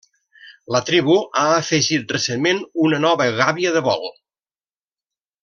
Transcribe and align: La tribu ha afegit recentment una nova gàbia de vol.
La 0.75 0.79
tribu 0.87 1.17
ha 1.41 1.43
afegit 1.57 2.15
recentment 2.15 2.63
una 2.87 3.01
nova 3.05 3.29
gàbia 3.43 3.75
de 3.77 3.85
vol. 3.91 4.03